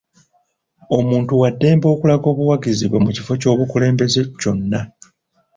[0.97, 4.81] Omuntu wa ddemba okulaga obwagazi bwe mu kifo aky'obukulembeze kyonna.